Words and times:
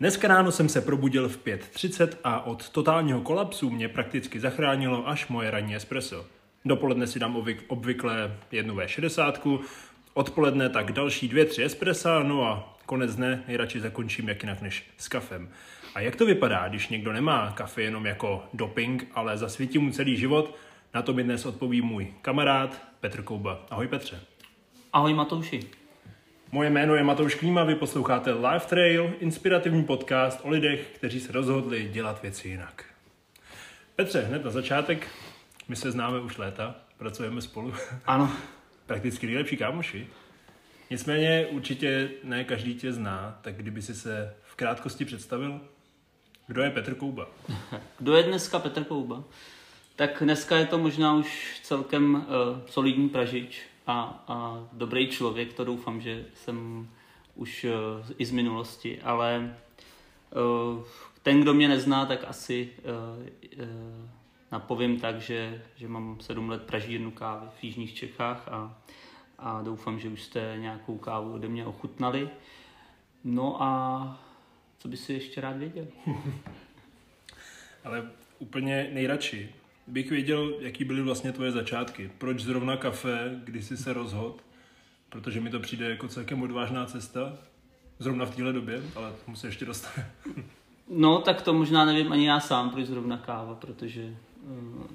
Dneska 0.00 0.28
ráno 0.28 0.52
jsem 0.52 0.68
se 0.68 0.80
probudil 0.80 1.28
v 1.28 1.38
5.30 1.44 2.08
a 2.24 2.46
od 2.46 2.68
totálního 2.68 3.20
kolapsu 3.20 3.70
mě 3.70 3.88
prakticky 3.88 4.40
zachránilo 4.40 5.08
až 5.08 5.28
moje 5.28 5.50
ranní 5.50 5.76
espresso. 5.76 6.26
Dopoledne 6.64 7.06
si 7.06 7.18
dám 7.18 7.36
obvyk- 7.36 7.62
obvykle 7.66 8.36
jednu 8.52 8.74
V60, 8.74 9.60
odpoledne 10.14 10.68
tak 10.68 10.92
další 10.92 11.28
dvě, 11.28 11.44
tři 11.44 11.64
espressa, 11.64 12.22
no 12.22 12.44
a 12.44 12.76
konec 12.86 13.16
dne 13.16 13.44
nejradši 13.48 13.80
zakončím 13.80 14.28
jak 14.28 14.42
jinak 14.42 14.62
než 14.62 14.90
s 14.98 15.08
kafem. 15.08 15.48
A 15.94 16.00
jak 16.00 16.16
to 16.16 16.26
vypadá, 16.26 16.68
když 16.68 16.88
někdo 16.88 17.12
nemá 17.12 17.52
kafe 17.52 17.82
jenom 17.82 18.06
jako 18.06 18.44
doping, 18.54 19.06
ale 19.14 19.38
zasvítí 19.38 19.78
mu 19.78 19.90
celý 19.92 20.16
život? 20.16 20.56
Na 20.94 21.02
to 21.02 21.12
mi 21.12 21.22
dnes 21.22 21.46
odpoví 21.46 21.82
můj 21.82 22.14
kamarád 22.22 22.82
Petr 23.00 23.22
Kouba. 23.22 23.66
Ahoj 23.70 23.88
Petře. 23.88 24.20
Ahoj 24.92 25.14
Matouši. 25.14 25.79
Moje 26.52 26.70
jméno 26.70 26.94
je 26.94 27.02
Matouš 27.02 27.34
Klíma, 27.34 27.64
vy 27.64 27.74
posloucháte 27.74 28.32
Life 28.32 28.66
Trail, 28.68 29.14
inspirativní 29.20 29.84
podcast 29.84 30.40
o 30.42 30.48
lidech, 30.48 30.90
kteří 30.94 31.20
se 31.20 31.32
rozhodli 31.32 31.88
dělat 31.92 32.22
věci 32.22 32.48
jinak. 32.48 32.84
Petře, 33.96 34.20
hned 34.20 34.44
na 34.44 34.50
začátek, 34.50 35.08
my 35.68 35.76
se 35.76 35.90
známe 35.90 36.20
už 36.20 36.38
léta, 36.38 36.74
pracujeme 36.98 37.40
spolu. 37.40 37.74
Ano. 38.06 38.32
Prakticky 38.86 39.26
nejlepší 39.26 39.56
kámoši. 39.56 40.06
Nicméně 40.90 41.46
určitě 41.50 42.10
ne 42.24 42.44
každý 42.44 42.74
tě 42.74 42.92
zná, 42.92 43.38
tak 43.42 43.56
kdyby 43.56 43.82
si 43.82 43.94
se 43.94 44.34
v 44.42 44.54
krátkosti 44.54 45.04
představil, 45.04 45.60
kdo 46.46 46.62
je 46.62 46.70
Petr 46.70 46.94
Kouba? 46.94 47.28
Kdo 47.98 48.16
je 48.16 48.22
dneska 48.22 48.58
Petr 48.58 48.84
Kouba? 48.84 49.24
Tak 49.96 50.22
dneska 50.22 50.56
je 50.56 50.66
to 50.66 50.78
možná 50.78 51.14
už 51.14 51.60
celkem 51.62 52.14
uh, 52.14 52.22
solidní 52.66 53.08
pražič 53.08 53.69
a, 53.90 54.24
a 54.28 54.68
dobrý 54.72 55.08
člověk, 55.08 55.52
to 55.52 55.64
doufám, 55.64 56.00
že 56.00 56.26
jsem 56.34 56.88
už 57.34 57.64
uh, 57.64 57.70
i 58.18 58.24
z 58.24 58.30
minulosti, 58.30 59.02
ale 59.02 59.56
uh, 60.76 60.84
ten, 61.22 61.40
kdo 61.40 61.54
mě 61.54 61.68
nezná, 61.68 62.06
tak 62.06 62.24
asi 62.24 62.70
uh, 62.78 63.64
uh, 63.64 64.08
napovím 64.52 65.00
tak, 65.00 65.20
že, 65.20 65.62
že 65.76 65.88
mám 65.88 66.20
sedm 66.20 66.48
let 66.48 66.62
pražírnu 66.62 67.10
kávy 67.10 67.46
v 67.60 67.64
Jižních 67.64 67.94
Čechách 67.94 68.48
a, 68.48 68.78
a 69.38 69.62
doufám, 69.62 69.98
že 69.98 70.08
už 70.08 70.22
jste 70.22 70.56
nějakou 70.58 70.98
kávu 70.98 71.32
ode 71.32 71.48
mě 71.48 71.66
ochutnali. 71.66 72.30
No 73.24 73.62
a 73.62 74.20
co 74.78 74.88
by 74.88 74.96
si 74.96 75.12
ještě 75.12 75.40
rád 75.40 75.56
věděl? 75.56 75.86
Ale 77.84 78.10
úplně 78.38 78.90
nejradši 78.92 79.54
bych 79.90 80.10
věděl, 80.10 80.54
jaký 80.60 80.84
byly 80.84 81.02
vlastně 81.02 81.32
tvoje 81.32 81.52
začátky. 81.52 82.10
Proč 82.18 82.40
zrovna 82.40 82.76
kafe, 82.76 83.40
kdy 83.44 83.62
jsi 83.62 83.76
se 83.76 83.92
rozhodl? 83.92 84.36
Protože 85.08 85.40
mi 85.40 85.50
to 85.50 85.60
přijde 85.60 85.90
jako 85.90 86.08
celkem 86.08 86.42
odvážná 86.42 86.86
cesta. 86.86 87.32
Zrovna 87.98 88.26
v 88.26 88.36
téhle 88.36 88.52
době, 88.52 88.82
ale 88.96 89.12
tomu 89.24 89.36
se 89.36 89.46
ještě 89.46 89.64
dostane. 89.64 90.10
No, 90.88 91.20
tak 91.20 91.42
to 91.42 91.54
možná 91.54 91.84
nevím 91.84 92.12
ani 92.12 92.26
já 92.26 92.40
sám, 92.40 92.70
proč 92.70 92.86
zrovna 92.86 93.18
káva, 93.18 93.54
protože 93.54 94.16
uh, 94.42 94.86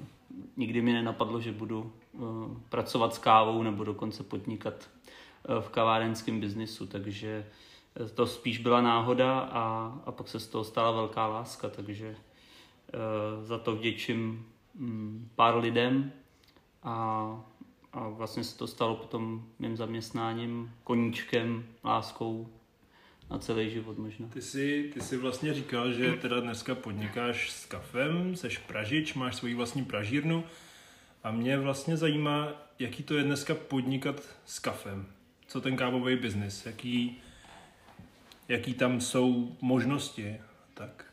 nikdy 0.56 0.82
mi 0.82 0.92
nenapadlo, 0.92 1.40
že 1.40 1.52
budu 1.52 1.92
uh, 2.12 2.28
pracovat 2.68 3.14
s 3.14 3.18
kávou 3.18 3.62
nebo 3.62 3.84
dokonce 3.84 4.22
podnikat 4.22 4.88
uh, 5.48 5.60
v 5.60 5.68
kavárenském 5.68 6.40
biznisu, 6.40 6.86
takže 6.86 7.46
to 8.14 8.26
spíš 8.26 8.58
byla 8.58 8.80
náhoda 8.80 9.38
a, 9.40 9.94
a 10.06 10.12
pak 10.12 10.28
se 10.28 10.40
z 10.40 10.46
toho 10.46 10.64
stala 10.64 10.90
velká 10.90 11.26
láska, 11.26 11.68
takže 11.68 12.08
uh, 12.08 13.44
za 13.44 13.58
to 13.58 13.76
vděčím 13.76 14.46
pár 15.34 15.56
lidem 15.56 16.12
a, 16.82 17.26
a 17.92 18.08
vlastně 18.08 18.44
se 18.44 18.58
to 18.58 18.66
stalo 18.66 18.96
potom 18.96 19.46
mým 19.58 19.76
zaměstnáním, 19.76 20.72
koníčkem, 20.84 21.64
láskou 21.84 22.48
na 23.30 23.38
celý 23.38 23.70
život 23.70 23.98
možná. 23.98 24.28
Ty 24.28 24.42
jsi, 24.42 24.90
ty 24.94 25.00
jsi 25.00 25.16
vlastně 25.16 25.54
říkal, 25.54 25.92
že 25.92 26.12
teda 26.12 26.40
dneska 26.40 26.74
podnikáš 26.74 27.50
s 27.50 27.66
kafem, 27.66 28.36
seš 28.36 28.58
pražič, 28.58 29.14
máš 29.14 29.36
svoji 29.36 29.54
vlastní 29.54 29.84
pražírnu 29.84 30.44
a 31.24 31.30
mě 31.30 31.58
vlastně 31.58 31.96
zajímá, 31.96 32.52
jaký 32.78 33.02
to 33.02 33.14
je 33.14 33.22
dneska 33.22 33.54
podnikat 33.54 34.22
s 34.44 34.58
kafem. 34.58 35.06
Co 35.46 35.60
ten 35.60 35.76
kávový 35.76 36.16
biznis, 36.16 36.66
jaký, 36.66 37.22
jaký 38.48 38.74
tam 38.74 39.00
jsou 39.00 39.56
možnosti, 39.60 40.40
tak. 40.74 41.05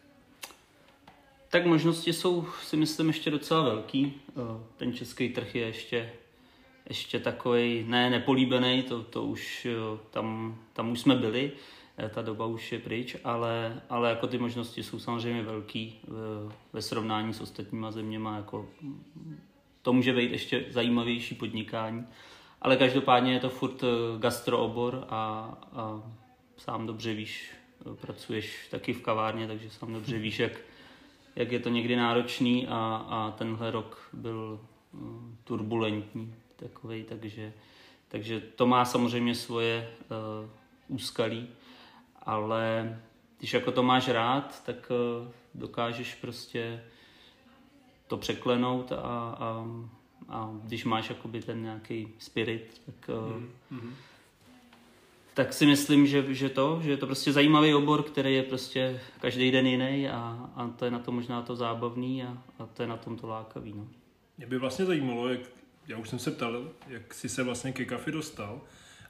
Tak 1.53 1.65
možnosti 1.65 2.13
jsou, 2.13 2.45
si 2.63 2.77
myslím, 2.77 3.07
ještě 3.07 3.31
docela 3.31 3.61
velký. 3.61 4.13
Ten 4.77 4.93
český 4.93 5.29
trh 5.29 5.55
je 5.55 5.65
ještě, 5.65 6.13
ještě 6.89 7.19
takový, 7.19 7.85
ne 7.87 8.09
nepolíbený, 8.09 8.83
to, 8.83 9.03
to 9.03 9.23
už, 9.23 9.67
tam, 10.09 10.57
tam 10.73 10.91
už 10.91 10.99
jsme 10.99 11.15
byli, 11.15 11.51
ta 12.13 12.21
doba 12.21 12.45
už 12.45 12.71
je 12.71 12.79
pryč, 12.79 13.15
ale, 13.23 13.81
ale 13.89 14.09
jako 14.09 14.27
ty 14.27 14.37
možnosti 14.37 14.83
jsou 14.83 14.99
samozřejmě 14.99 15.43
velký 15.43 15.99
ve 16.73 16.81
srovnání 16.81 17.33
s 17.33 17.41
ostatníma 17.41 17.91
zeměma, 17.91 18.37
jako 18.37 18.69
to 19.81 19.93
může 19.93 20.13
být 20.13 20.31
ještě 20.31 20.65
zajímavější 20.69 21.35
podnikání, 21.35 22.05
ale 22.61 22.77
každopádně 22.77 23.33
je 23.33 23.39
to 23.39 23.49
furt 23.49 23.83
gastroobor 24.19 25.05
a, 25.09 25.53
a 25.73 26.03
sám 26.57 26.87
dobře 26.87 27.13
víš, 27.13 27.51
pracuješ 28.01 28.67
taky 28.71 28.93
v 28.93 29.01
kavárně, 29.01 29.47
takže 29.47 29.69
sám 29.69 29.93
dobře 29.93 30.17
víš, 30.17 30.39
jak, 30.39 30.51
jak 31.35 31.51
je 31.51 31.59
to 31.59 31.69
někdy 31.69 31.95
náročný 31.95 32.67
a, 32.67 33.05
a 33.09 33.31
tenhle 33.31 33.71
rok 33.71 34.09
byl 34.13 34.59
uh, 34.93 35.01
turbulentní 35.43 36.35
takovej, 36.55 37.03
takže, 37.03 37.53
takže 38.07 38.39
to 38.39 38.65
má 38.65 38.85
samozřejmě 38.85 39.35
svoje 39.35 39.89
uh, 40.43 40.49
úskalí, 40.87 41.47
ale 42.21 42.99
když 43.39 43.53
jako 43.53 43.71
to 43.71 43.83
máš 43.83 44.07
rád, 44.07 44.63
tak 44.65 44.91
uh, 44.91 45.27
dokážeš 45.53 46.15
prostě 46.15 46.83
to 48.07 48.17
překlenout 48.17 48.91
a, 48.91 48.95
a, 48.95 49.65
a 50.29 50.49
když 50.63 50.85
máš 50.85 51.09
jakoby 51.09 51.41
ten 51.41 51.61
nějaký 51.61 52.07
spirit, 52.17 52.81
tak 52.85 53.09
uh, 53.09 53.41
mm-hmm 53.77 53.93
tak 55.33 55.53
si 55.53 55.65
myslím, 55.65 56.07
že, 56.07 56.33
že 56.33 56.49
to, 56.49 56.79
že 56.83 56.91
je 56.91 56.97
to 56.97 57.05
prostě 57.05 57.31
zajímavý 57.31 57.73
obor, 57.73 58.03
který 58.03 58.35
je 58.35 58.43
prostě 58.43 59.01
každý 59.21 59.51
den 59.51 59.67
jiný 59.67 60.09
a, 60.09 60.49
a 60.55 60.67
to 60.67 60.85
je 60.85 60.91
na 60.91 60.99
to 60.99 61.11
možná 61.11 61.41
to 61.41 61.55
zábavný 61.55 62.23
a, 62.23 62.37
a 62.59 62.65
to 62.65 62.81
je 62.81 62.87
na 62.87 62.97
tom 62.97 63.17
to 63.17 63.27
lákavý. 63.27 63.73
No. 63.75 63.87
Mě 64.37 64.47
by 64.47 64.57
vlastně 64.57 64.85
zajímalo, 64.85 65.29
jak, 65.29 65.39
já 65.87 65.97
už 65.97 66.09
jsem 66.09 66.19
se 66.19 66.31
ptal, 66.31 66.63
jak 66.87 67.13
jsi 67.13 67.29
se 67.29 67.43
vlastně 67.43 67.71
ke 67.71 67.85
kafi 67.85 68.11
dostal, 68.11 68.61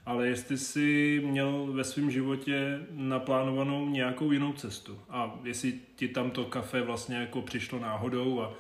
ale 0.06 0.28
jestli 0.28 0.58
jsi 0.58 1.22
měl 1.26 1.68
ve 1.72 1.84
svém 1.84 2.12
životě 2.12 2.80
naplánovanou 2.92 3.90
nějakou 3.90 4.32
jinou 4.32 4.54
cestu 4.54 5.00
a 5.10 5.40
jestli 5.44 5.80
ti 5.96 6.08
tam 6.08 6.32
to 6.32 6.46
kafe 6.46 6.82
vlastně 6.82 7.16
jako 7.16 7.42
přišlo 7.42 7.80
náhodou 7.80 8.42
a 8.42 8.54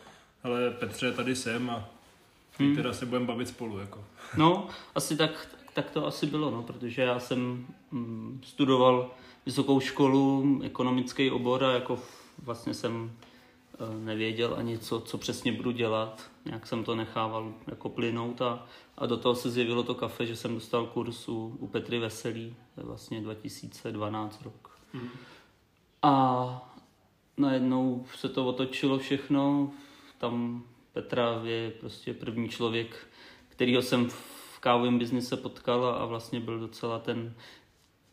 ale 0.43 0.71
Petře, 0.71 1.11
tady 1.11 1.35
jsem 1.35 1.69
a 1.69 1.89
hmm. 2.59 2.75
teda 2.75 2.93
se 2.93 3.05
budeme 3.05 3.25
bavit 3.25 3.47
spolu. 3.47 3.79
Jako. 3.79 4.05
No, 4.37 4.67
asi 4.95 5.17
tak, 5.17 5.47
tak 5.73 5.91
to 5.91 6.07
asi 6.07 6.25
bylo, 6.25 6.51
no, 6.51 6.63
protože 6.63 7.01
já 7.01 7.19
jsem 7.19 7.67
mm, 7.91 8.41
studoval 8.43 9.11
vysokou 9.45 9.79
školu, 9.79 10.59
ekonomický 10.63 11.31
obor 11.31 11.63
a 11.63 11.73
jako 11.73 11.99
vlastně 12.43 12.73
jsem 12.73 13.11
e, 13.79 14.05
nevěděl 14.05 14.55
ani 14.57 14.77
co, 14.77 14.99
co 15.01 15.17
přesně 15.17 15.51
budu 15.51 15.71
dělat. 15.71 16.31
Nějak 16.45 16.67
jsem 16.67 16.83
to 16.83 16.95
nechával 16.95 17.53
jako 17.67 17.89
plynout 17.89 18.41
a, 18.41 18.65
a 18.97 19.05
do 19.05 19.17
toho 19.17 19.35
se 19.35 19.51
zjevilo 19.51 19.83
to 19.83 19.95
kafe, 19.95 20.25
že 20.25 20.35
jsem 20.35 20.53
dostal 20.53 20.85
kurz 20.85 21.29
u, 21.29 21.57
u 21.59 21.67
Petry 21.67 21.99
Veselý, 21.99 22.55
vlastně 22.77 23.21
2012 23.21 24.41
rok. 24.41 24.79
Mm. 24.93 25.09
A 26.01 26.73
najednou 27.37 28.05
se 28.15 28.29
to 28.29 28.45
otočilo 28.45 28.97
všechno, 28.97 29.71
tam 30.17 30.63
Petra 30.93 31.41
je 31.43 31.71
prostě 31.71 32.13
první 32.13 32.49
člověk, 32.49 33.07
kterýho 33.49 33.81
jsem 33.81 34.09
v 34.09 34.32
kávovém 34.63 34.99
biznise 34.99 35.37
potkal 35.37 35.85
a 35.85 36.05
vlastně 36.05 36.39
byl 36.39 36.59
docela 36.59 36.99
ten, 36.99 37.33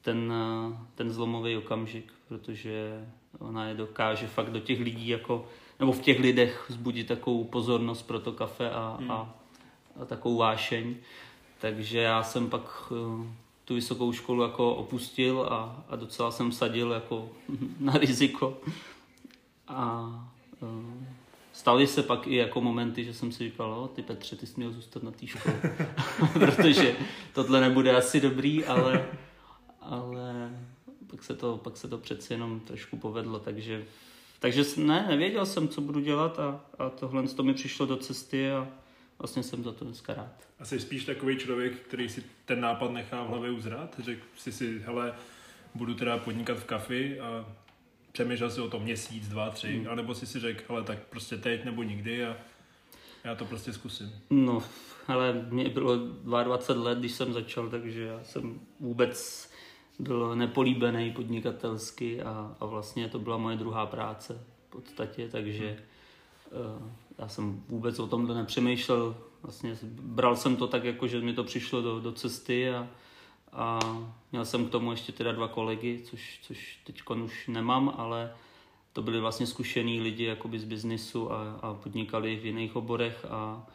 ten, 0.03 0.33
ten 0.95 1.11
zlomový 1.11 1.57
okamžik, 1.57 2.13
protože 2.29 3.07
ona 3.39 3.69
je 3.69 3.75
dokáže 3.75 4.27
fakt 4.27 4.51
do 4.51 4.61
těch 4.61 4.81
lidí 4.81 5.09
jako, 5.09 5.47
nebo 5.79 5.93
v 5.93 6.01
těch 6.01 6.21
lidech 6.21 6.65
vzbudit 6.69 7.07
takovou 7.07 7.45
pozornost 7.45 8.03
pro 8.03 8.21
to 8.21 8.33
kafe 8.33 8.71
a, 8.71 8.97
hmm. 9.01 9.11
a, 9.11 9.35
a 10.03 10.05
takovou 10.05 10.37
vášeň. 10.37 10.95
Takže 11.61 11.99
já 11.99 12.23
jsem 12.23 12.51
pak 12.51 12.93
eh, 12.93 13.29
tu 13.65 13.75
vysokou 13.75 14.13
školu 14.13 14.43
jako 14.43 14.75
opustil 14.75 15.43
a, 15.51 15.85
a 15.89 15.97
docela 15.97 16.31
jsem 16.31 16.53
sadil 16.53 16.93
jako 16.93 17.29
na 17.81 17.93
riziko. 17.93 18.59
A 19.69 20.09
uh, 20.61 21.20
Staly 21.61 21.87
se 21.87 22.03
pak 22.03 22.27
i 22.27 22.37
jako 22.37 22.61
momenty, 22.61 23.05
že 23.05 23.15
jsem 23.15 23.33
si 23.33 23.45
říkal, 23.45 23.73
o, 23.73 23.89
ty 23.89 24.03
Petře, 24.03 24.37
ty 24.37 24.47
jsi 24.47 24.55
měl 24.57 24.73
zůstat 24.73 25.03
na 25.03 25.11
té 25.11 25.27
škole, 25.27 25.61
protože 26.33 26.97
tohle 27.33 27.61
nebude 27.61 27.97
asi 27.97 28.21
dobrý, 28.21 28.65
ale, 28.65 29.07
ale 29.81 30.51
pak, 31.07 31.25
se 31.25 31.35
to, 31.35 31.57
pak 31.57 31.77
se 31.77 31.89
to 31.89 31.99
přeci 31.99 32.33
jenom 32.33 32.61
trošku 32.61 32.97
povedlo, 32.97 33.39
takže, 33.39 33.85
takže 34.39 34.65
ne, 34.77 35.07
nevěděl 35.09 35.47
jsem, 35.47 35.69
co 35.69 35.81
budu 35.81 36.01
dělat 36.01 36.39
a, 36.39 36.61
a 36.79 36.91
tohle 36.91 37.23
to 37.23 37.43
mi 37.43 37.55
přišlo 37.55 37.87
do 37.87 37.97
cesty 37.97 38.51
a 38.51 38.69
vlastně 39.19 39.43
jsem 39.43 39.65
za 39.65 39.73
to 39.73 39.85
dneska 39.85 40.15
rád. 40.15 40.49
A 40.59 40.65
jsi 40.65 40.81
spíš 40.81 41.05
takový 41.05 41.37
člověk, 41.37 41.81
který 41.81 42.09
si 42.09 42.25
ten 42.45 42.61
nápad 42.61 42.91
nechá 42.91 43.25
v 43.25 43.29
hlavě 43.29 43.51
uzrát? 43.51 43.97
Řekl 43.99 44.23
jsi 44.37 44.53
si, 44.53 44.79
hele, 44.79 45.15
budu 45.75 45.95
teda 45.95 46.19
podnikat 46.19 46.59
v 46.59 46.65
kafi 46.65 47.21
a 47.21 47.47
přemýšlel 48.13 48.51
si 48.51 48.61
o 48.61 48.71
tom 48.71 48.83
měsíc, 48.83 49.29
dva, 49.29 49.51
tři, 49.51 49.77
Hmm. 49.77 49.89
anebo 49.89 50.15
si 50.15 50.27
si 50.27 50.41
řekl, 50.41 50.65
ale 50.69 50.83
tak 50.83 50.99
prostě 50.99 51.37
teď 51.37 51.65
nebo 51.65 51.83
nikdy 51.83 52.25
a 52.27 52.37
já 53.25 53.35
to 53.35 53.45
prostě 53.45 53.73
zkusím. 53.73 54.13
No, 54.31 54.63
ale 55.09 55.33
mě 55.51 55.69
bylo 55.69 55.97
22 55.97 56.85
let, 56.85 56.99
když 56.99 57.13
jsem 57.13 57.33
začal, 57.33 57.69
takže 57.69 58.03
já 58.03 58.25
jsem 58.25 58.61
vůbec 58.81 59.51
byl 59.99 60.37
nepolíbený 60.37 61.13
podnikatelsky 61.13 62.23
a, 62.23 62.57
a 62.61 62.67
vlastně 62.67 63.09
to 63.09 63.19
byla 63.19 63.37
moje 63.37 63.57
druhá 63.57 63.87
práce 63.87 64.45
v 64.69 64.71
podstatě, 64.71 65.29
takže 65.29 65.83
uh, 66.51 66.89
já 67.19 67.29
jsem 67.29 67.63
vůbec 67.69 67.99
o 67.99 68.07
tomhle 68.07 68.35
nepřemýšlel. 68.35 69.17
Vlastně 69.43 69.79
bral 69.93 70.37
jsem 70.37 70.57
to 70.57 70.67
tak, 70.67 70.85
jako 70.85 71.07
že 71.07 71.21
mi 71.21 71.33
to 71.33 71.45
přišlo 71.45 71.83
do, 71.83 72.01
do 72.01 72.13
cesty 72.13 72.71
a, 72.71 72.89
a 73.53 73.79
měl 74.33 74.45
jsem 74.45 74.67
k 74.67 74.71
tomu 74.71 74.91
ještě 74.91 75.13
teda 75.13 75.33
dva 75.33 75.49
kolegy, 75.49 76.03
což, 76.05 76.41
což 76.43 76.79
teď 76.85 77.03
už 77.25 77.49
nemám, 77.49 77.95
ale 77.97 78.35
to 78.93 79.03
byli 79.03 79.21
vlastně 79.21 79.47
zkušený 79.47 80.01
lidi 80.01 80.25
jakoby 80.25 80.59
z 80.59 80.65
biznisu 80.65 81.33
a, 81.33 81.53
a 81.63 81.75
podnikali 81.75 82.37
v 82.37 82.47
jiných 82.47 82.77
oborech 82.77 83.27
a 83.31 83.67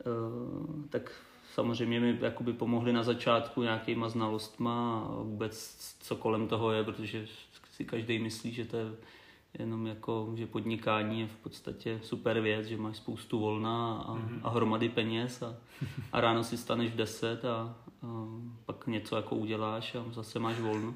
e, 0.00 0.88
tak 0.88 1.12
samozřejmě 1.54 2.00
mi 2.00 2.18
jakoby 2.20 2.52
pomohli 2.52 2.92
na 2.92 3.02
začátku 3.02 3.62
nějakýma 3.62 4.08
znalostma 4.08 5.00
a 5.00 5.22
vůbec 5.22 5.76
co 6.00 6.16
kolem 6.16 6.48
toho 6.48 6.72
je, 6.72 6.84
protože 6.84 7.26
si 7.72 7.84
každý 7.84 8.18
myslí, 8.18 8.52
že 8.52 8.64
to 8.64 8.76
je 8.76 8.86
jenom 9.58 9.86
jako, 9.86 10.32
že 10.36 10.46
podnikání 10.46 11.20
je 11.20 11.26
v 11.26 11.36
podstatě 11.36 12.00
super 12.02 12.40
věc, 12.40 12.66
že 12.66 12.76
máš 12.76 12.96
spoustu 12.96 13.38
volna 13.38 13.92
a, 13.94 14.18
a 14.42 14.50
hromady 14.50 14.88
peněz 14.88 15.42
a, 15.42 15.56
a 16.12 16.20
ráno 16.20 16.44
si 16.44 16.56
staneš 16.56 16.90
v 16.90 16.96
10 16.96 17.44
a, 17.44 17.76
a 17.86 17.89
pak 18.66 18.86
něco 18.86 19.16
jako 19.16 19.36
uděláš 19.36 19.94
a 19.94 20.04
zase 20.12 20.38
máš 20.38 20.60
volno. 20.60 20.94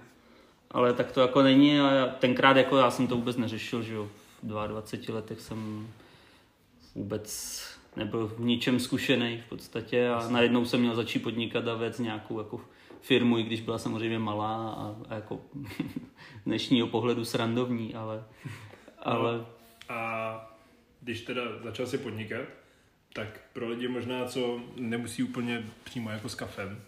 Ale 0.70 0.92
tak 0.92 1.12
to 1.12 1.20
jako 1.20 1.42
není 1.42 1.80
a 1.80 2.06
tenkrát 2.18 2.56
jako 2.56 2.76
já 2.76 2.90
jsem 2.90 3.06
to 3.06 3.16
vůbec 3.16 3.36
neřešil, 3.36 3.82
že 3.82 3.94
jo. 3.94 4.08
V 4.42 4.46
22 4.46 5.14
letech 5.14 5.40
jsem 5.40 5.88
vůbec 6.94 7.62
nebyl 7.96 8.26
v 8.26 8.40
ničem 8.40 8.80
zkušený 8.80 9.42
v 9.46 9.48
podstatě 9.48 10.08
a 10.08 10.28
najednou 10.28 10.64
jsem 10.64 10.80
měl 10.80 10.94
začít 10.94 11.18
podnikat 11.18 11.68
a 11.68 11.74
vést 11.74 11.98
nějakou 11.98 12.38
jako 12.38 12.60
firmu, 13.00 13.38
i 13.38 13.42
když 13.42 13.60
byla 13.60 13.78
samozřejmě 13.78 14.18
malá 14.18 14.70
a, 14.70 14.96
a 15.08 15.14
jako 15.14 15.40
dnešního 16.46 16.86
pohledu 16.86 17.24
srandovní, 17.24 17.94
ale, 17.94 18.24
ale 18.98 19.46
A 19.88 20.54
když 21.00 21.20
teda 21.20 21.42
začal 21.62 21.86
si 21.86 21.98
podnikat, 21.98 22.44
tak 23.12 23.40
pro 23.52 23.68
lidi 23.68 23.88
možná, 23.88 24.24
co 24.24 24.60
nemusí 24.76 25.22
úplně 25.22 25.64
přímo 25.84 26.10
jako 26.10 26.28
s 26.28 26.34
kafem, 26.34 26.82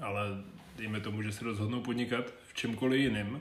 ale 0.00 0.44
dejme 0.76 1.00
tomu, 1.00 1.22
že 1.22 1.32
se 1.32 1.44
rozhodnou 1.44 1.80
podnikat 1.80 2.34
v 2.46 2.54
čemkoliv 2.54 3.00
jiném, 3.00 3.40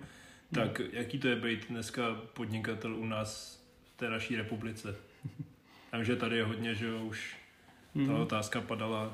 tak 0.54 0.82
jaký 0.92 1.20
to 1.20 1.28
je 1.28 1.36
být 1.36 1.70
dneska 1.70 2.22
podnikatel 2.34 2.96
u 2.96 3.06
nás 3.06 3.60
v 3.86 3.98
té 3.98 4.10
naší 4.10 4.36
republice? 4.36 4.96
Takže 5.92 6.16
tady 6.16 6.38
je 6.38 6.44
hodně, 6.44 6.76
že 6.76 6.94
už 6.94 7.36
ta 8.08 8.14
otázka 8.14 8.62
padala 8.62 9.14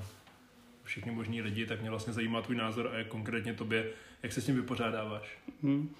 všechny 0.83 1.11
možní 1.11 1.41
lidi, 1.41 1.65
tak 1.65 1.81
mě 1.81 1.89
vlastně 1.89 2.13
zajímá 2.13 2.41
tvůj 2.41 2.55
názor 2.55 2.89
a 2.93 2.97
jak 2.97 3.07
konkrétně 3.07 3.53
tobě, 3.53 3.89
jak 4.23 4.33
se 4.33 4.41
s 4.41 4.45
tím 4.45 4.55
vypořádáváš? 4.55 5.37
hm, 5.63 5.95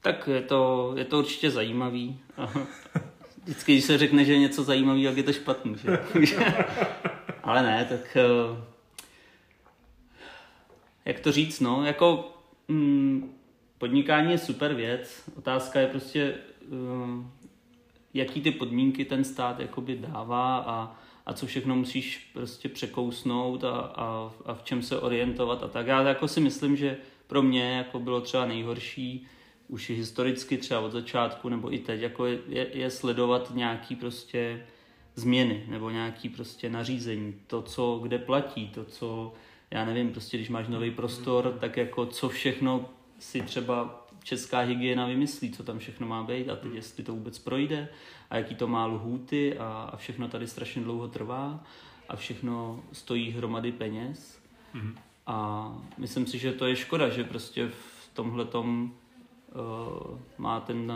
tak 0.00 0.28
je 0.28 0.42
to, 0.42 0.92
je 0.96 1.04
to 1.04 1.18
určitě 1.18 1.50
zajímavý. 1.50 2.20
Vždycky, 3.44 3.72
když 3.72 3.84
se 3.84 3.98
řekne, 3.98 4.24
že 4.24 4.32
je 4.32 4.38
něco 4.38 4.64
zajímavý, 4.64 5.04
tak 5.04 5.16
je 5.16 5.22
to 5.22 5.32
špatný. 5.32 5.76
Že? 5.78 5.98
Ale 7.42 7.62
ne, 7.62 7.84
tak 7.84 8.16
eh, 8.16 8.64
jak 11.10 11.20
to 11.20 11.32
říct, 11.32 11.60
no, 11.60 11.84
jako 11.84 12.32
mm, 12.68 13.34
podnikání 13.78 14.32
je 14.32 14.38
super 14.38 14.74
věc. 14.74 15.30
Otázka 15.36 15.80
je 15.80 15.86
prostě, 15.86 16.34
uh, 16.68 17.24
jaký 18.14 18.40
ty 18.40 18.50
podmínky 18.50 19.04
ten 19.04 19.24
stát 19.24 19.60
jakoby 19.60 19.96
dává 19.96 20.58
a, 20.58 20.96
a 21.26 21.32
co 21.32 21.46
všechno 21.46 21.76
musíš 21.76 22.30
prostě 22.32 22.68
překousnout 22.68 23.64
a, 23.64 23.70
a, 23.70 24.32
a 24.44 24.54
v 24.54 24.62
čem 24.62 24.82
se 24.82 25.00
orientovat 25.00 25.62
a 25.62 25.68
tak. 25.68 25.86
Já 25.86 26.02
jako 26.02 26.28
si 26.28 26.40
myslím, 26.40 26.76
že 26.76 26.96
pro 27.26 27.42
mě 27.42 27.72
jako 27.72 28.00
bylo 28.00 28.20
třeba 28.20 28.46
nejhorší 28.46 29.26
už 29.68 29.90
historicky 29.90 30.56
třeba 30.56 30.80
od 30.80 30.92
začátku 30.92 31.48
nebo 31.48 31.74
i 31.74 31.78
teď, 31.78 32.00
jako 32.00 32.26
je, 32.26 32.38
je, 32.48 32.66
je 32.72 32.90
sledovat 32.90 33.52
nějaký 33.54 33.96
prostě 33.96 34.66
změny 35.14 35.64
nebo 35.68 35.90
nějaký 35.90 36.28
prostě 36.28 36.70
nařízení, 36.70 37.34
to, 37.46 37.62
co 37.62 37.98
kde 38.02 38.18
platí, 38.18 38.68
to, 38.68 38.84
co 38.84 39.32
já 39.70 39.84
nevím, 39.84 40.12
prostě 40.12 40.36
když 40.36 40.48
máš 40.48 40.68
nový 40.68 40.90
prostor, 40.90 41.56
tak 41.60 41.76
jako 41.76 42.06
co 42.06 42.28
všechno 42.28 42.88
si 43.18 43.42
třeba 43.42 44.06
česká 44.22 44.60
hygiena 44.60 45.06
vymyslí, 45.06 45.50
co 45.50 45.62
tam 45.62 45.78
všechno 45.78 46.06
má 46.06 46.22
být 46.22 46.48
a 46.48 46.56
teď 46.56 46.72
jestli 46.74 47.04
to 47.04 47.12
vůbec 47.12 47.38
projde 47.38 47.88
a 48.30 48.36
jaký 48.36 48.54
to 48.54 48.66
má 48.66 48.86
lhůty 48.86 49.58
a, 49.58 49.90
a 49.92 49.96
všechno 49.96 50.28
tady 50.28 50.46
strašně 50.46 50.82
dlouho 50.82 51.08
trvá 51.08 51.64
a 52.08 52.16
všechno 52.16 52.82
stojí 52.92 53.30
hromady 53.30 53.72
peněz. 53.72 54.40
A 55.26 55.68
myslím 55.98 56.26
si, 56.26 56.38
že 56.38 56.52
to 56.52 56.66
je 56.66 56.76
škoda, 56.76 57.08
že 57.08 57.24
prostě 57.24 57.68
v 57.68 58.10
tomhletom 58.14 58.94
uh, 60.02 60.18
má 60.38 60.60
ten, 60.60 60.92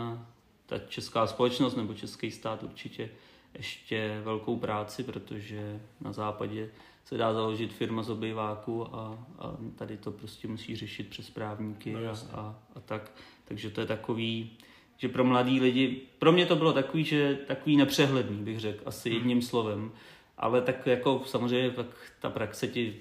ta 0.65 0.79
česká 0.79 1.27
společnost 1.27 1.75
nebo 1.75 1.93
český 1.93 2.31
stát 2.31 2.63
určitě 2.63 3.09
ještě 3.53 4.21
velkou 4.23 4.57
práci, 4.57 5.03
protože 5.03 5.81
na 6.01 6.13
západě 6.13 6.69
se 7.05 7.17
dá 7.17 7.33
založit 7.33 7.73
firma 7.73 8.03
z 8.03 8.09
obejváku 8.09 8.95
a, 8.95 9.25
a 9.39 9.57
tady 9.75 9.97
to 9.97 10.11
prostě 10.11 10.47
musí 10.47 10.75
řešit 10.75 11.07
přes 11.09 11.29
právníky 11.29 11.93
No, 11.93 11.99
a, 11.99 12.01
jasně. 12.01 12.29
a, 12.33 12.55
a 12.75 12.79
tak. 12.79 13.11
Takže 13.45 13.69
to 13.69 13.81
je 13.81 13.87
takový, 13.87 14.57
že 14.97 15.09
pro 15.09 15.23
mladý 15.23 15.59
lidi, 15.59 16.01
pro 16.19 16.31
mě 16.31 16.45
to 16.45 16.55
bylo 16.55 16.73
takový, 16.73 17.03
že 17.03 17.39
takový 17.47 17.77
nepřehledný, 17.77 18.37
bych 18.43 18.59
řekl, 18.59 18.83
asi 18.85 19.09
Hmm. 19.09 19.17
jedním 19.17 19.41
slovem. 19.41 19.91
Ale 20.37 20.61
tak 20.61 20.87
jako 20.87 21.21
samozřejmě 21.25 21.69
pak 21.69 21.87
ta 22.19 22.29
praxe 22.29 22.67
ti, 22.67 22.95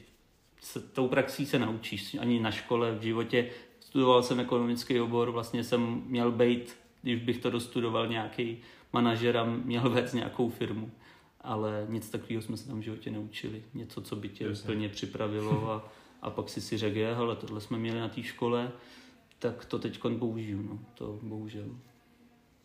se, 0.61 0.81
tou 0.81 1.09
praxí 1.09 1.47
se 1.47 1.59
naučíš, 1.59 2.15
ani 2.21 2.41
na 2.41 2.51
škole, 2.51 2.93
v 2.93 3.03
životě. 3.03 3.51
Studoval 3.81 4.23
jsem 4.23 4.41
ekonomický 4.41 5.01
obor, 5.01 5.31
vlastně 5.31 5.65
jsem 5.65 6.03
měl 6.07 6.33
být, 6.33 6.77
když 7.03 7.23
bych 7.23 7.39
to 7.39 7.51
dostudoval, 7.51 8.07
nějaký 8.07 8.59
manažer 8.93 9.37
a 9.37 9.45
měl 9.45 9.91
vést 9.91 10.13
nějakou 10.13 10.51
firmu. 10.51 10.91
Ale 11.45 11.87
nic 11.89 12.11
takového 12.11 12.43
jsme 12.43 12.57
se 12.57 12.69
tam 12.69 12.81
v 12.81 12.83
životě 12.83 13.11
neučili. 13.11 13.63
Něco, 13.75 14.01
co 14.01 14.17
by 14.17 14.29
tě 14.29 14.45
Jasně. 14.45 14.65
úplně 14.65 14.89
připravilo 14.89 15.71
a, 15.71 15.93
a 16.23 16.31
pak 16.31 16.49
si 16.49 16.61
si 16.61 16.79
řekl, 16.79 16.97
je, 16.97 17.15
hele, 17.15 17.37
tohle 17.37 17.61
jsme 17.61 17.79
měli 17.79 18.01
na 18.01 18.09
té 18.09 18.23
škole, 18.23 18.73
tak 19.39 19.65
to 19.65 19.79
teď 19.79 20.01
použiju, 20.19 20.63
no, 20.63 20.79
to 20.95 21.19
bohužel. 21.23 21.77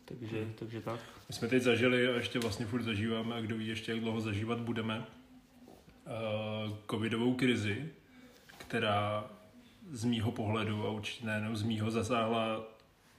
Takže, 0.05 0.53
takže 0.55 0.81
tak. 0.81 0.99
My 1.27 1.35
jsme 1.35 1.47
teď 1.47 1.63
zažili 1.63 2.07
a 2.07 2.15
ještě 2.15 2.39
vlastně 2.39 2.65
furt 2.65 2.83
zažíváme 2.83 3.35
a 3.35 3.41
kdo 3.41 3.57
ví 3.57 3.67
ještě, 3.67 3.91
jak 3.91 4.01
dlouho 4.01 4.21
zažívat 4.21 4.59
budeme, 4.59 4.99
uh, 4.99 6.77
covidovou 6.91 7.33
krizi, 7.33 7.89
která 8.57 9.31
z 9.91 10.03
mýho 10.03 10.31
pohledu 10.31 10.87
a 10.87 10.91
určitě 10.91 11.25
nejenom 11.25 11.55
z 11.55 11.63
mýho 11.63 11.91
zasáhla 11.91 12.63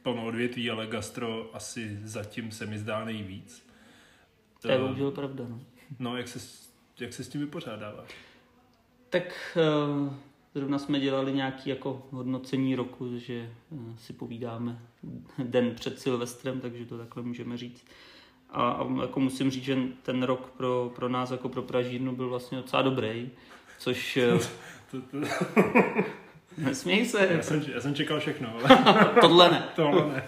plno 0.02 0.26
odvětví, 0.26 0.70
ale 0.70 0.86
gastro 0.86 1.50
asi 1.52 2.00
zatím 2.04 2.50
se 2.50 2.66
mi 2.66 2.78
zdá 2.78 3.04
nejvíc. 3.04 3.69
To 4.62 4.70
je 4.70 4.78
bohužel 4.78 5.10
pravda, 5.10 5.44
no. 5.48 5.60
No, 5.98 6.16
jak 6.16 6.28
se, 6.28 6.40
s- 6.40 6.70
jak 7.00 7.12
se 7.12 7.24
s 7.24 7.28
tím 7.28 7.40
vypořádáváš? 7.40 8.08
Tak 9.10 9.56
eh, 9.56 10.14
zrovna 10.54 10.78
jsme 10.78 11.00
dělali 11.00 11.32
nějaký 11.32 11.70
jako 11.70 12.02
hodnocení 12.10 12.74
roku, 12.74 13.18
že 13.18 13.34
eh, 13.34 13.76
si 13.98 14.12
povídáme 14.12 14.78
den 15.38 15.74
před 15.74 16.00
Silvestrem, 16.00 16.60
takže 16.60 16.86
to 16.86 16.98
takhle 16.98 17.22
můžeme 17.22 17.56
říct. 17.56 17.84
A, 18.50 18.70
a 18.70 19.02
jako 19.02 19.20
musím 19.20 19.50
říct, 19.50 19.64
že 19.64 19.78
ten 20.02 20.22
rok 20.22 20.50
pro, 20.56 20.92
pro 20.96 21.08
nás 21.08 21.30
jako 21.30 21.48
pro 21.48 21.62
Pražírnu 21.62 22.16
byl 22.16 22.28
vlastně 22.28 22.58
docela 22.58 22.82
dobrý, 22.82 23.30
což... 23.78 24.16
eh, 24.16 24.38
To, 24.90 25.00
to, 25.00 25.16
Nesměj 26.58 27.06
se, 27.06 27.28
já, 27.30 27.42
jsem, 27.42 27.62
já 27.74 27.80
jsem 27.80 27.94
čekal 27.94 28.20
všechno, 28.20 28.54
ale 28.54 28.78
tohle 29.20 29.50
ne. 29.50 29.68
tohle 29.76 30.06
ne. 30.12 30.24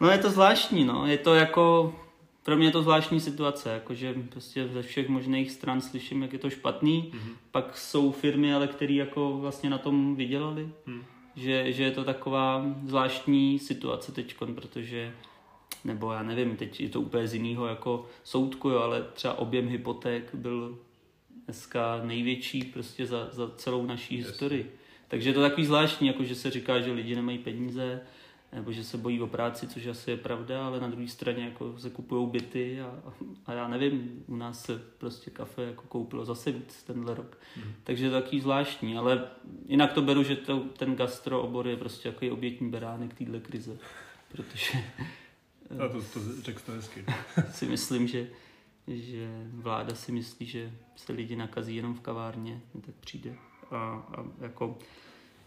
No 0.00 0.10
je 0.10 0.18
to 0.18 0.30
zvláštní, 0.30 0.84
no. 0.84 1.06
Je 1.06 1.18
to 1.18 1.34
jako, 1.34 1.94
pro 2.42 2.56
mě 2.56 2.66
je 2.66 2.70
to 2.70 2.82
zvláštní 2.82 3.20
situace, 3.20 3.72
jakože 3.72 4.14
prostě 4.28 4.68
ze 4.68 4.82
všech 4.82 5.08
možných 5.08 5.50
stran 5.50 5.80
slyším, 5.80 6.22
jak 6.22 6.32
je 6.32 6.38
to 6.38 6.50
špatný. 6.50 7.10
Mhm. 7.14 7.30
Pak 7.50 7.78
jsou 7.78 8.12
firmy, 8.12 8.54
ale 8.54 8.66
které 8.66 8.94
jako 8.94 9.38
vlastně 9.38 9.70
na 9.70 9.78
tom 9.78 10.16
vydělali. 10.16 10.68
Mhm. 10.86 11.04
Že, 11.36 11.72
že 11.72 11.82
je 11.84 11.90
to 11.90 12.04
taková 12.04 12.66
zvláštní 12.84 13.58
situace 13.58 14.12
teď, 14.12 14.34
protože 14.54 15.14
nebo 15.84 16.12
já 16.12 16.22
nevím, 16.22 16.56
teď 16.56 16.80
je 16.80 16.88
to 16.88 17.00
úplně 17.00 17.28
z 17.28 17.34
jiného 17.34 17.66
jako 17.66 18.06
soudku, 18.24 18.68
jo, 18.68 18.78
ale 18.78 19.02
třeba 19.14 19.38
objem 19.38 19.68
hypoték 19.68 20.34
byl 20.34 20.78
dneska 21.44 22.00
největší 22.04 22.64
prostě 22.64 23.06
za, 23.06 23.28
za 23.32 23.50
celou 23.56 23.86
naší 23.86 24.18
Jasně. 24.18 24.30
historii. 24.30 24.72
Takže 25.08 25.30
je 25.30 25.34
to 25.34 25.40
takový 25.40 25.66
zvláštní, 25.66 26.06
jako 26.06 26.24
že 26.24 26.34
se 26.34 26.50
říká, 26.50 26.80
že 26.80 26.92
lidi 26.92 27.14
nemají 27.14 27.38
peníze, 27.38 28.00
nebo 28.52 28.72
že 28.72 28.84
se 28.84 28.98
bojí 28.98 29.20
o 29.20 29.26
práci, 29.26 29.66
což 29.66 29.86
asi 29.86 30.10
je 30.10 30.16
pravda, 30.16 30.66
ale 30.66 30.80
na 30.80 30.88
druhé 30.88 31.08
straně 31.08 31.44
jako 31.44 31.78
se 31.78 31.90
kupují 31.90 32.30
byty 32.30 32.80
a, 32.80 33.02
a 33.46 33.52
já 33.52 33.68
nevím, 33.68 34.24
u 34.26 34.36
nás 34.36 34.64
se 34.64 34.82
prostě 34.98 35.30
kafe 35.30 35.62
jako 35.62 35.82
koupilo 35.88 36.24
zase 36.24 36.52
víc 36.52 36.82
tenhle 36.82 37.14
rok. 37.14 37.38
Mhm. 37.56 37.72
Takže 37.84 38.04
je 38.04 38.10
to 38.10 38.20
takový 38.20 38.40
zvláštní, 38.40 38.96
ale 38.96 39.26
jinak 39.66 39.92
to 39.92 40.02
beru, 40.02 40.22
že 40.22 40.36
to, 40.36 40.60
ten 40.60 40.96
gastro 40.96 41.42
obor 41.42 41.68
je 41.68 41.76
prostě 41.76 42.12
takový 42.12 42.30
obětní 42.30 42.70
beránek 42.70 43.14
téhle 43.14 43.40
krize. 43.40 43.76
protože 44.32 44.78
A 45.84 45.88
to, 45.88 46.02
to 46.02 46.42
řekl 46.42 46.60
to 46.66 46.72
hezky. 46.72 47.04
si 47.50 47.66
myslím, 47.66 48.08
že, 48.08 48.26
že 48.88 49.46
vláda 49.52 49.94
si 49.94 50.12
myslí, 50.12 50.46
že 50.46 50.72
se 50.96 51.12
lidi 51.12 51.36
nakazí 51.36 51.76
jenom 51.76 51.94
v 51.94 52.00
kavárně, 52.00 52.60
tak 52.86 52.94
přijde. 52.94 53.34
A, 53.70 53.76
a 53.76 54.24
jako, 54.40 54.78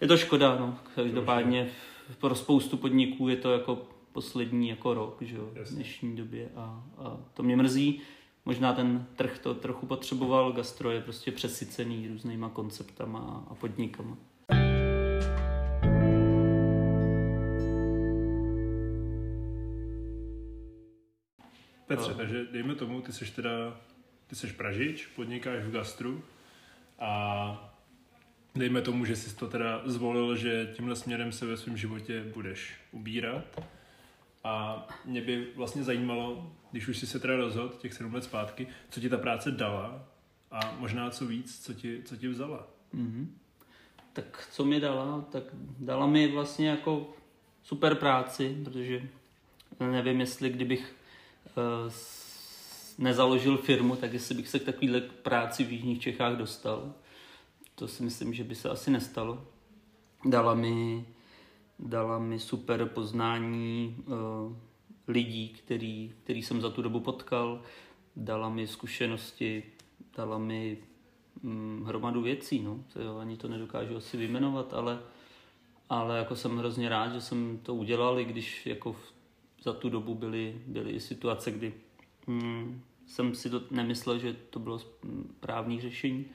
je 0.02 0.08
to 0.08 0.18
škoda, 0.18 0.56
no. 0.60 0.80
Každopádně 0.96 1.72
pro 2.20 2.36
spoustu 2.36 2.78
podniků 2.78 3.28
je 3.28 3.36
to 3.36 3.52
jako 3.52 3.88
poslední 4.12 4.70
jako 4.70 4.94
rok, 4.94 5.22
že 5.22 5.36
jo, 5.36 5.50
v 5.66 5.76
dnešní 5.76 6.16
době 6.16 6.50
a, 6.56 6.84
a 6.98 7.18
to 7.34 7.44
mě 7.44 7.56
mrzí. 7.56 8.02
Možná 8.46 8.74
ten 8.74 9.06
trh 9.16 9.40
to 9.40 9.54
trochu 9.54 9.86
potřeboval, 9.86 10.52
gastro 10.52 10.92
je 10.92 11.02
prostě 11.02 11.32
přesycený 11.32 12.08
různýma 12.08 12.50
konceptama 12.50 13.46
a 13.50 13.56
podnikama. 13.56 14.18
Petře, 21.88 22.12
no. 22.12 22.18
takže 22.18 22.46
dejme 22.52 22.76
tomu, 22.76 23.02
ty 23.02 23.14
jsi 23.14 23.36
teda, 23.36 23.80
ty 24.28 24.36
jsi 24.36 24.48
Pražič, 24.48 25.06
podnikáš 25.06 25.64
v 25.64 25.72
gastru 25.72 26.24
a 27.00 27.73
dejme 28.56 28.82
tomu, 28.82 29.06
že 29.06 29.16
jsi 29.16 29.36
to 29.36 29.48
teda 29.48 29.82
zvolil, 29.86 30.36
že 30.36 30.74
tímhle 30.76 30.96
směrem 30.96 31.32
se 31.32 31.46
ve 31.46 31.58
svém 31.58 31.78
životě 31.78 32.24
budeš 32.34 32.74
ubírat. 32.92 33.62
A 34.44 34.88
mě 35.06 35.22
by 35.22 35.48
vlastně 35.56 35.84
zajímalo, 35.84 36.52
když 36.72 36.88
už 36.88 36.98
jsi 36.98 37.08
se 37.08 37.20
teda 37.20 37.36
rozhodl 37.36 37.76
těch 37.80 37.94
sedm 37.94 38.14
let 38.14 38.24
zpátky, 38.24 38.68
co 38.90 39.00
ti 39.00 39.10
ta 39.10 39.18
práce 39.18 39.52
dala 39.52 40.08
a 40.52 40.76
možná 40.80 41.10
co 41.10 41.26
víc, 41.26 41.66
co 41.66 41.74
ti, 41.74 42.02
co 42.06 42.18
ti 42.18 42.28
vzala. 42.28 42.68
Mm-hmm. 42.96 43.28
Tak 44.14 44.48
co 44.52 44.66
mi 44.66 44.80
dala? 44.80 45.26
Tak 45.32 45.44
dala 45.80 46.08
mi 46.08 46.28
vlastně 46.28 46.70
jako 46.70 47.14
super 47.64 47.96
práci, 47.96 48.58
protože 48.64 49.10
nevím, 49.80 50.20
jestli 50.20 50.50
kdybych 50.50 50.96
uh, 51.56 51.94
nezaložil 52.98 53.58
firmu, 53.58 53.96
tak 53.96 54.14
jestli 54.14 54.36
bych 54.36 54.48
se 54.50 54.60
k 54.60 54.64
takovéhle 54.64 55.02
práci 55.02 55.64
v 55.64 55.72
Jižních 55.72 56.02
Čechách 56.02 56.38
dostal. 56.38 56.94
To 57.76 57.88
si 57.88 58.04
myslím, 58.04 58.34
že 58.34 58.44
by 58.44 58.56
se 58.56 58.70
asi 58.70 58.92
nestalo. 58.92 59.48
Dala 60.26 60.54
mi 60.54 61.06
dala 61.80 62.20
mi 62.20 62.40
super 62.40 62.86
poznání 62.86 63.96
uh, 64.06 64.56
lidí, 65.08 65.50
který, 65.50 66.14
který 66.24 66.44
jsem 66.44 66.62
za 66.62 66.70
tu 66.70 66.82
dobu 66.82 67.00
potkal, 67.00 67.62
dala 68.16 68.50
mi 68.50 68.68
zkušenosti, 68.68 69.64
dala 70.18 70.38
mi 70.38 70.78
hm, 71.44 71.84
hromadu 71.86 72.22
věcí, 72.22 72.62
no. 72.62 72.84
To 72.94 73.02
jo, 73.02 73.18
ani 73.18 73.38
to 73.38 73.48
nedokážu 73.48 73.98
asi 73.98 74.18
vyjmenovat, 74.18 74.74
ale, 74.74 75.00
ale 75.90 76.18
jako 76.18 76.36
jsem 76.36 76.58
hrozně 76.58 76.90
rád, 76.90 77.14
že 77.14 77.22
jsem 77.22 77.60
to 77.64 77.76
udělal, 77.76 78.20
i 78.20 78.26
když 78.26 78.66
jako 78.66 78.94
v, 78.94 79.14
za 79.64 79.74
tu 79.74 79.90
dobu 79.90 80.16
byly, 80.16 80.62
byly 80.68 80.92
i 80.92 81.00
situace, 81.00 81.52
kdy 81.52 81.74
hm, 82.28 82.82
jsem 83.08 83.36
si 83.36 83.50
to 83.50 83.62
nemyslel, 83.72 84.20
že 84.20 84.34
to 84.34 84.60
bylo 84.60 84.80
správné 84.80 85.82
řešení 85.82 86.26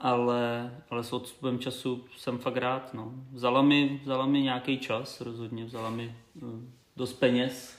ale, 0.00 0.74
ale 0.90 1.04
s 1.04 1.12
odstupem 1.12 1.58
času 1.58 2.04
jsem 2.16 2.38
fakt 2.38 2.56
rád. 2.56 2.94
No. 2.94 3.14
Vzala, 3.32 3.62
mi, 3.62 4.00
vzala 4.02 4.26
mi 4.26 4.42
nějaký 4.42 4.78
čas, 4.78 5.20
rozhodně 5.20 5.64
vzala 5.64 5.90
mi 5.90 6.16
uh, 6.42 6.50
dost 6.96 7.12
peněz 7.12 7.78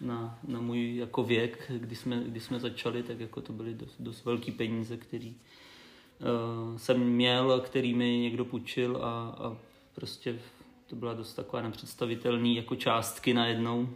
na, 0.00 0.38
na 0.48 0.60
můj 0.60 0.96
jako 0.96 1.22
věk, 1.22 1.72
kdy 1.78 1.96
jsme, 1.96 2.24
kdy 2.24 2.40
jsme 2.40 2.60
začali, 2.60 3.02
tak 3.02 3.20
jako 3.20 3.40
to 3.40 3.52
byly 3.52 3.74
dost, 3.74 3.96
dost 3.98 4.24
velký 4.24 4.52
peníze, 4.52 4.96
který 4.96 5.28
uh, 5.30 6.76
jsem 6.76 7.00
měl, 7.00 7.60
který 7.60 7.94
mi 7.94 8.18
někdo 8.18 8.44
půjčil 8.44 9.04
a, 9.04 9.28
a 9.28 9.56
prostě 9.94 10.38
to 10.86 10.96
byla 10.96 11.14
dost 11.14 11.34
taková 11.34 11.62
nepředstavitelný 11.62 12.56
jako 12.56 12.76
částky 12.76 13.34
najednou, 13.34 13.88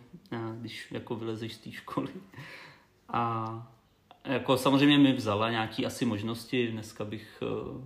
když 0.61 0.87
jako 0.91 1.17
vylezeš 1.17 1.55
z 1.55 1.59
té 1.59 1.73
školy. 1.73 2.09
A, 3.09 3.73
jako 4.25 4.57
samozřejmě 4.57 4.99
mi 4.99 5.13
vzala 5.13 5.51
nějaký 5.51 5.87
asi 5.87 6.05
možnosti, 6.05 6.69
dneska 6.69 7.05
bych 7.05 7.43
uh, 7.43 7.85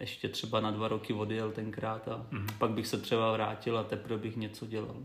ještě 0.00 0.28
třeba 0.28 0.60
na 0.60 0.70
dva 0.70 0.88
roky 0.88 1.12
odjel 1.12 1.50
tenkrát 1.50 2.08
a 2.08 2.26
mm-hmm. 2.30 2.58
pak 2.58 2.70
bych 2.70 2.86
se 2.86 2.98
třeba 2.98 3.32
vrátil 3.32 3.78
a 3.78 3.84
teprve 3.84 4.18
bych 4.18 4.36
něco 4.36 4.66
dělal. 4.66 4.96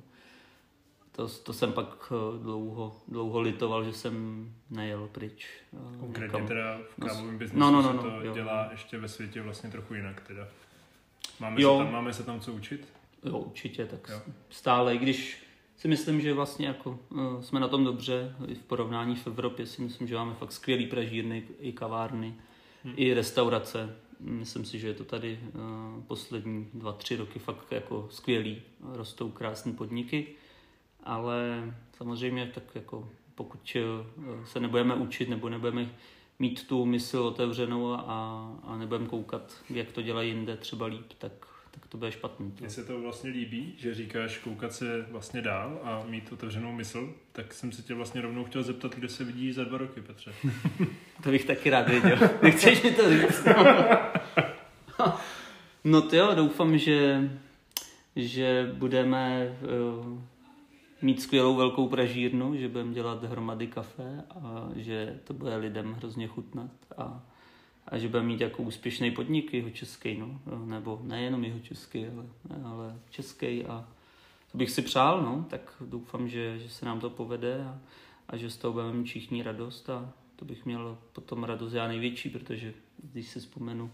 To, 1.12 1.28
to 1.28 1.54
jsem 1.54 1.74
pak 1.74 2.12
uh, 2.12 2.44
dlouho, 2.44 2.96
dlouho 3.08 3.40
litoval, 3.42 3.84
že 3.84 3.94
jsem 3.94 4.46
nejel 4.70 5.10
pryč. 5.12 5.48
Uh, 5.72 6.00
Konkrétně 6.00 6.34
někam. 6.34 6.48
teda 6.48 6.78
v 6.78 6.98
no, 6.98 7.08
kávovém 7.08 7.38
biznesu 7.38 7.60
no, 7.60 7.72
no, 7.72 7.82
no, 7.82 7.94
no, 7.94 8.02
se 8.02 8.10
to 8.10 8.26
jo. 8.26 8.34
dělá 8.34 8.68
ještě 8.72 8.98
ve 8.98 9.08
světě 9.08 9.42
vlastně 9.42 9.70
trochu 9.70 9.94
jinak 9.94 10.22
teda. 10.28 10.48
Máme, 11.40 11.62
jo. 11.62 11.78
Se 11.78 11.84
tam, 11.84 11.94
máme 11.94 12.14
se 12.14 12.24
tam 12.24 12.40
co 12.40 12.54
učit? 12.54 12.94
Jo, 13.24 13.38
určitě, 13.38 13.86
tak 13.86 14.10
jo. 14.10 14.22
stále, 14.50 14.96
i 14.96 14.98
když 14.98 15.49
si 15.80 15.88
myslím, 15.88 16.22
že 16.22 16.34
vlastně 16.34 16.68
jako 16.68 17.00
uh, 17.10 17.42
jsme 17.42 17.60
na 17.60 17.68
tom 17.68 17.84
dobře. 17.84 18.36
I 18.48 18.56
v 18.56 18.64
porovnání 18.64 19.16
v 19.16 19.28
Evropě 19.28 19.66
si 19.66 19.82
myslím, 19.82 20.08
že 20.08 20.16
máme 20.16 20.34
fakt 20.34 20.52
skvělý 20.52 20.88
pražírny, 20.88 21.44
i 21.60 21.72
kavárny, 21.72 22.36
hmm. 22.84 22.94
i 22.98 23.14
restaurace. 23.14 23.96
Myslím 24.20 24.66
si, 24.66 24.80
že 24.80 24.88
je 24.88 24.94
to 24.94 25.04
tady 25.04 25.40
uh, 25.44 26.04
poslední 26.04 26.70
dva, 26.74 26.94
tři 26.94 27.16
roky 27.16 27.40
fakt 27.40 27.72
jako 27.72 28.08
skvělý. 28.12 28.62
Rostou 28.94 29.32
krásné 29.32 29.74
podniky, 29.74 30.28
ale 31.04 31.74
samozřejmě 31.98 32.52
tak 32.56 32.64
jako 32.76 33.10
pokud 33.36 33.76
uh, 33.76 34.46
se 34.46 34.60
nebudeme 34.60 34.96
učit 34.96 35.30
nebo 35.30 35.50
nebudeme 35.50 35.90
mít 36.40 36.68
tu 36.68 36.86
mysl 36.86 37.20
otevřenou 37.20 37.94
a, 37.94 38.02
a 38.64 38.78
nebudeme 38.78 39.08
koukat, 39.08 39.54
jak 39.70 39.92
to 39.92 40.02
dělají 40.02 40.30
jinde 40.30 40.58
třeba 40.58 40.86
líp, 40.86 41.14
tak 41.18 41.32
tak 41.72 41.88
to 41.88 41.98
bude 41.98 42.12
špatný. 42.12 42.54
Mně 42.60 42.70
se 42.70 42.84
to 42.84 43.02
vlastně 43.02 43.30
líbí, 43.30 43.74
že 43.78 43.94
říkáš 43.94 44.38
koukat 44.38 44.74
se 44.74 45.06
vlastně 45.12 45.42
dál 45.42 45.80
a 45.84 46.04
mít 46.08 46.32
otevřenou 46.32 46.72
mysl, 46.72 47.14
tak 47.32 47.54
jsem 47.54 47.72
se 47.72 47.82
tě 47.82 47.94
vlastně 47.94 48.22
rovnou 48.22 48.44
chtěl 48.44 48.64
zeptat, 48.64 48.96
kde 48.96 49.10
se 49.10 49.24
vidí 49.24 49.54
za 49.54 49.64
dva 49.64 49.78
roky, 49.78 50.02
Petře. 50.02 50.34
to 51.24 51.30
bych 51.30 51.46
taky 51.46 51.70
rád 51.70 51.90
věděl. 51.90 52.18
Nechceš 52.42 52.84
mi 52.84 52.92
to 52.92 53.10
říct? 53.10 53.48
no 55.84 56.02
to 56.02 56.16
jo, 56.16 56.32
doufám, 56.36 56.78
že, 56.78 57.30
že 58.16 58.72
budeme 58.74 59.56
uh, 60.00 60.20
mít 61.02 61.22
skvělou 61.22 61.56
velkou 61.56 61.88
pražírnu, 61.88 62.56
že 62.56 62.68
budeme 62.68 62.94
dělat 62.94 63.24
hromady 63.24 63.68
kafe 63.68 64.24
a 64.30 64.70
že 64.76 65.20
to 65.24 65.34
bude 65.34 65.56
lidem 65.56 65.94
hrozně 65.94 66.28
chutnat 66.28 66.72
a 66.98 67.29
a 67.90 67.98
že 67.98 68.08
bude 68.08 68.24
mít 68.24 68.42
jako 68.42 68.64
úspěšný 68.64 69.12
podnik 69.12 69.54
jeho 69.54 69.70
český, 69.70 70.18
no, 70.18 70.40
nebo 70.66 71.00
nejenom 71.04 71.44
jeho 71.44 71.60
český, 71.60 72.06
ale, 72.06 72.26
ale 72.64 73.00
český. 73.10 73.66
A 73.66 73.88
to 74.52 74.58
bych 74.58 74.72
si 74.72 74.82
přál, 74.82 75.22
no, 75.22 75.46
tak 75.50 75.74
doufám, 75.82 76.30
že, 76.30 76.60
že 76.60 76.70
se 76.70 76.86
nám 76.86 77.00
to 77.00 77.10
povede 77.10 77.66
a, 77.66 77.80
a 78.28 78.38
že 78.38 78.50
z 78.50 78.58
toho 78.58 78.74
budeme 78.74 78.94
mít 78.94 79.06
všichni 79.06 79.44
radost. 79.44 79.90
A 79.90 80.14
to 80.36 80.46
bych 80.46 80.66
měl 80.66 80.98
potom 81.14 81.44
radost 81.44 81.74
já 81.74 81.88
největší, 81.88 82.30
protože 82.30 82.74
když 83.12 83.28
si 83.28 83.40
vzpomenu 83.40 83.92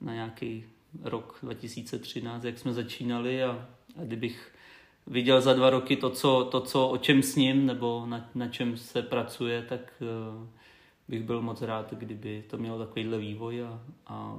na 0.00 0.14
nějaký 0.14 0.64
rok 1.02 1.38
2013, 1.42 2.44
jak 2.44 2.58
jsme 2.58 2.72
začínali 2.72 3.44
a, 3.44 3.68
a 3.96 4.04
kdybych 4.04 4.54
viděl 5.06 5.40
za 5.40 5.54
dva 5.54 5.70
roky 5.70 5.96
to, 5.96 6.10
co, 6.10 6.48
to, 6.50 6.60
co 6.60 6.88
o 6.88 6.98
čem 6.98 7.22
s 7.22 7.36
ním 7.36 7.66
nebo 7.66 8.06
na, 8.06 8.30
na 8.34 8.48
čem 8.48 8.76
se 8.76 9.02
pracuje, 9.02 9.62
tak 9.62 9.80
uh, 10.00 10.46
bych 11.08 11.22
byl 11.22 11.42
moc 11.42 11.62
rád, 11.62 11.92
kdyby 11.92 12.44
to 12.50 12.58
mělo 12.58 12.78
takovýhle 12.86 13.18
vývoj 13.18 13.62
a, 13.62 13.82
a 14.06 14.38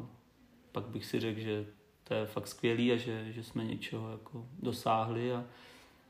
pak 0.72 0.84
bych 0.84 1.06
si 1.06 1.20
řekl, 1.20 1.40
že 1.40 1.66
to 2.04 2.14
je 2.14 2.26
fakt 2.26 2.48
skvělý 2.48 2.92
a 2.92 2.96
že, 2.96 3.32
že 3.32 3.44
jsme 3.44 3.66
něčeho 3.66 4.12
jako 4.12 4.46
dosáhli 4.62 5.34
a 5.34 5.44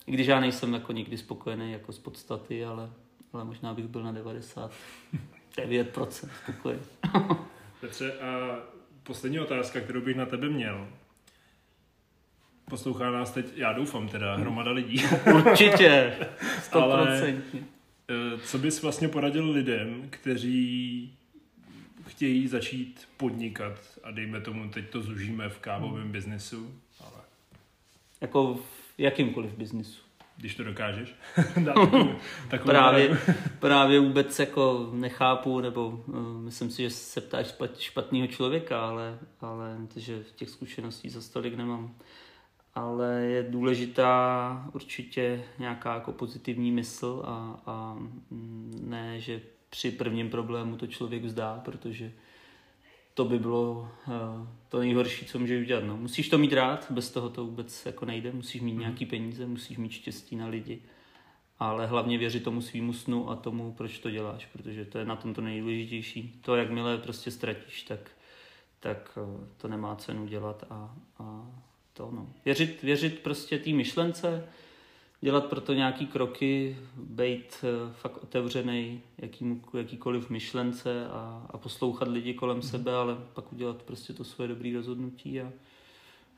i 0.07 0.11
když 0.11 0.27
já 0.27 0.39
nejsem 0.39 0.73
jako 0.73 0.91
nikdy 0.91 1.17
spokojený 1.17 1.71
jako 1.71 1.91
z 1.91 1.99
podstaty, 1.99 2.65
ale, 2.65 2.89
ale 3.33 3.43
možná 3.43 3.73
bych 3.73 3.87
byl 3.87 4.03
na 4.03 4.13
99% 4.13 4.69
spokojený. 6.43 6.81
Petře, 7.81 8.13
a 8.13 8.59
poslední 9.03 9.39
otázka, 9.39 9.81
kterou 9.81 10.01
bych 10.01 10.15
na 10.15 10.25
tebe 10.25 10.49
měl. 10.49 10.87
Poslouchá 12.69 13.11
nás 13.11 13.31
teď, 13.31 13.45
já 13.55 13.73
doufám 13.73 14.09
teda, 14.09 14.35
hromada 14.35 14.71
lidí. 14.71 15.03
Určitě, 15.35 16.17
100%. 16.71 16.81
Ale 16.81 17.41
co 18.43 18.57
bys 18.57 18.81
vlastně 18.81 19.07
poradil 19.07 19.51
lidem, 19.51 20.07
kteří 20.09 21.13
chtějí 22.07 22.47
začít 22.47 23.07
podnikat 23.17 23.79
a 24.03 24.11
dejme 24.11 24.41
tomu, 24.41 24.69
teď 24.69 24.89
to 24.89 25.01
zužíme 25.01 25.49
v 25.49 25.59
kávovém 25.59 26.03
hmm. 26.03 26.11
biznesu, 26.11 26.73
ale... 26.99 27.21
Jako 28.21 28.55
v 28.55 28.99
jakýmkoliv 28.99 29.51
biznesu. 29.51 30.01
Když 30.37 30.55
to 30.55 30.63
dokážeš. 30.63 31.15
takovou, 32.49 32.65
právě, 32.65 33.17
právě 33.59 33.99
vůbec 33.99 34.39
jako 34.39 34.89
nechápu, 34.93 35.59
nebo 35.59 35.89
uh, 35.89 36.41
myslím 36.41 36.69
si, 36.69 36.81
že 36.81 36.89
se 36.89 37.21
ptáš 37.21 37.53
špatného 37.79 38.27
člověka, 38.27 38.81
ale, 38.87 39.19
ale 39.41 39.77
že 39.95 40.23
těch 40.35 40.49
zkušeností 40.49 41.09
za 41.09 41.21
stolik 41.21 41.55
nemám 41.55 41.95
ale 42.75 43.21
je 43.21 43.43
důležitá 43.43 44.69
určitě 44.73 45.43
nějaká 45.59 45.93
jako 45.93 46.11
pozitivní 46.11 46.71
mysl 46.71 47.23
a, 47.25 47.59
a 47.65 47.97
ne, 48.81 49.19
že 49.19 49.41
při 49.69 49.91
prvním 49.91 50.29
problému 50.29 50.77
to 50.77 50.87
člověk 50.87 51.23
vzdá, 51.23 51.61
protože 51.65 52.11
to 53.13 53.25
by 53.25 53.39
bylo 53.39 53.91
uh, 54.07 54.47
to 54.69 54.79
nejhorší, 54.79 55.25
co 55.25 55.39
můžeš 55.39 55.61
udělat. 55.61 55.83
No. 55.83 55.97
Musíš 55.97 56.29
to 56.29 56.37
mít 56.37 56.53
rád, 56.53 56.91
bez 56.91 57.11
toho 57.11 57.29
to 57.29 57.45
vůbec 57.45 57.85
jako 57.85 58.05
nejde. 58.05 58.31
Musíš 58.31 58.61
mít 58.61 58.73
mm. 58.73 58.79
nějaký 58.79 59.05
peníze, 59.05 59.45
musíš 59.45 59.77
mít 59.77 59.91
štěstí 59.91 60.35
na 60.35 60.47
lidi. 60.47 60.81
Ale 61.59 61.87
hlavně 61.87 62.17
věřit 62.17 62.43
tomu 62.43 62.61
svýmu 62.61 62.93
snu 62.93 63.29
a 63.29 63.35
tomu, 63.35 63.73
proč 63.73 63.99
to 63.99 64.11
děláš, 64.11 64.45
protože 64.45 64.85
to 64.85 64.97
je 64.97 65.05
na 65.05 65.15
tom 65.15 65.33
to 65.33 65.41
nejdůležitější. 65.41 66.39
To, 66.45 66.55
jakmile 66.55 66.97
prostě 66.97 67.31
ztratíš, 67.31 67.83
tak, 67.83 68.11
tak 68.79 69.17
uh, 69.21 69.47
to 69.57 69.67
nemá 69.67 69.95
cenu 69.95 70.25
dělat 70.25 70.63
a, 70.69 70.95
a 71.19 71.47
to 71.93 72.09
no. 72.11 72.29
Věřit, 72.45 72.81
věřit 72.81 73.19
prostě 73.19 73.59
té 73.59 73.69
myšlence, 73.69 74.47
dělat 75.21 75.45
proto 75.45 75.73
nějaký 75.73 76.07
kroky, 76.07 76.77
být 76.95 77.63
uh, 77.63 77.93
fakt 77.93 78.23
otevřený 78.23 79.01
jakým, 79.17 79.61
jakýkoliv 79.77 80.29
myšlence 80.29 81.07
a, 81.07 81.47
a 81.49 81.57
poslouchat 81.57 82.07
lidi 82.07 82.33
kolem 82.33 82.57
mm. 82.57 82.63
sebe, 82.63 82.95
ale 82.95 83.17
pak 83.33 83.53
udělat 83.53 83.83
prostě 83.83 84.13
to 84.13 84.23
svoje 84.23 84.47
dobré 84.47 84.73
rozhodnutí 84.73 85.41
a, 85.41 85.51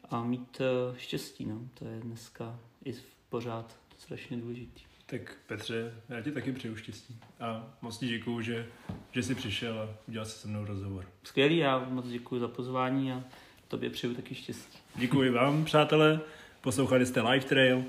a 0.09 0.23
mít 0.23 0.61
uh, 0.89 0.97
štěstí. 0.97 1.45
No. 1.45 1.61
To 1.73 1.85
je 1.85 1.99
dneska 1.99 2.59
i 2.85 2.93
pořád 3.29 3.77
strašně 3.97 4.37
důležitý. 4.37 4.81
Tak 5.05 5.37
Petře, 5.47 5.93
já 6.09 6.21
ti 6.21 6.31
taky 6.31 6.51
přeju 6.51 6.75
štěstí 6.75 7.19
a 7.39 7.73
moc 7.81 7.97
ti 7.97 8.07
děkuju, 8.07 8.41
že, 8.41 8.67
že 9.11 9.23
jsi 9.23 9.35
přišel 9.35 9.79
a 9.79 9.89
udělal 10.07 10.25
si 10.25 10.39
se 10.39 10.47
mnou 10.47 10.65
rozhovor. 10.65 11.05
Skvělý, 11.23 11.57
já 11.57 11.89
moc 11.89 12.07
děkuji 12.07 12.39
za 12.39 12.47
pozvání 12.47 13.11
a 13.11 13.23
tobě 13.67 13.89
přeju 13.89 14.13
taky 14.13 14.35
štěstí. 14.35 14.77
Děkuji 14.95 15.29
vám, 15.29 15.65
přátelé. 15.65 16.19
Poslouchali 16.61 17.05
jste 17.05 17.21
Live 17.21 17.45
Trail, 17.45 17.83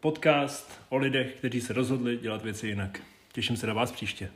podcast 0.00 0.80
o 0.88 0.96
lidech, 0.96 1.34
kteří 1.34 1.60
se 1.60 1.72
rozhodli 1.72 2.16
dělat 2.16 2.42
věci 2.42 2.68
jinak. 2.68 3.00
Těším 3.32 3.56
se 3.56 3.66
na 3.66 3.74
vás 3.74 3.92
příště. 3.92 4.30